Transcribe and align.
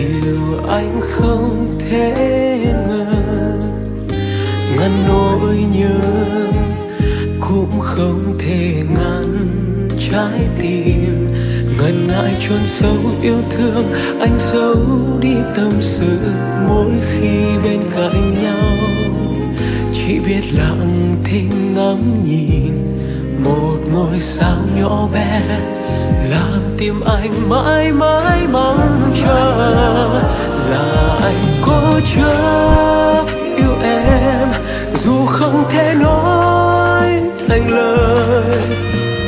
Yêu 0.00 0.60
anh 0.68 1.00
không 1.10 1.78
thể 1.90 2.58
ngờ, 2.88 3.06
ngăn 4.76 5.04
nỗi 5.08 5.56
nhớ 5.76 6.00
cũng 7.40 7.80
không 7.80 8.38
thể 8.38 8.82
ngăn 8.94 9.48
trái 10.10 10.40
tim. 10.60 11.28
Ngần 11.78 12.08
ngại 12.08 12.34
chôn 12.48 12.66
sâu 12.66 12.96
yêu 13.22 13.36
thương, 13.50 13.84
anh 14.20 14.38
giấu 14.38 14.76
đi 15.20 15.34
tâm 15.56 15.72
sự. 15.80 16.18
Mỗi 16.68 16.92
khi 17.12 17.38
bên 17.64 17.80
cạnh 17.94 18.34
nhau, 18.42 18.78
chỉ 19.94 20.18
biết 20.26 20.42
lặng 20.52 21.16
thinh 21.24 21.74
ngắm 21.74 22.22
nhìn. 22.24 22.72
Một 23.44 23.78
ngôi 23.92 24.20
sao 24.20 24.56
nhỏ 24.80 25.08
bé, 25.12 25.42
làm 26.30 26.60
tim 26.78 27.00
anh 27.00 27.48
mãi 27.48 27.92
mãi 27.92 28.46
mong 28.52 28.99
chúa 32.00 33.24
yêu 33.56 33.74
em 33.82 34.48
dù 34.94 35.26
không 35.26 35.64
thể 35.70 35.94
nói 35.94 37.20
thành 37.48 37.70
lời. 37.70 37.99